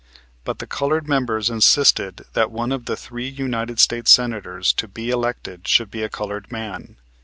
But 0.45 0.57
the 0.57 0.65
colored 0.65 1.07
members 1.07 1.51
insisted 1.51 2.25
that 2.33 2.49
one 2.49 2.71
of 2.71 2.85
the 2.85 2.95
three 2.97 3.29
United 3.29 3.79
States 3.79 4.09
Senators 4.09 4.73
to 4.73 4.87
be 4.87 5.11
elected 5.11 5.67
should 5.67 5.91
be 5.91 6.01
a 6.01 6.09
colored 6.09 6.51
man. 6.51 6.97